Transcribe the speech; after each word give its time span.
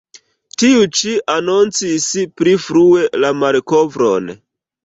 Tiu-ĉi 0.63 1.11
anoncis 1.33 2.09
pli 2.41 2.57
frue 2.65 3.07
la 3.25 3.33
malkovron. 3.45 4.35